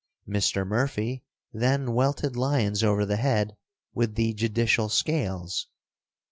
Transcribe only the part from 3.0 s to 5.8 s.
the head with the judicial scales.